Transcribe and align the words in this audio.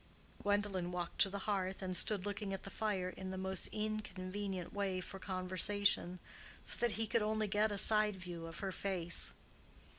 Gwendolen 0.41 0.91
walked 0.91 1.19
to 1.21 1.29
the 1.29 1.37
hearth 1.45 1.83
and 1.83 1.95
stood 1.95 2.25
looking 2.25 2.55
at 2.55 2.63
the 2.63 2.71
fire 2.71 3.09
in 3.09 3.29
the 3.29 3.37
most 3.37 3.67
inconvenient 3.67 4.73
way 4.73 4.99
for 4.99 5.19
conversation, 5.19 6.17
so 6.63 6.75
that 6.79 6.93
he 6.93 7.05
could 7.05 7.21
only 7.21 7.47
get 7.47 7.71
a 7.71 7.77
side 7.77 8.15
view 8.15 8.47
of 8.47 8.61
her 8.65 8.71
face. 8.71 9.33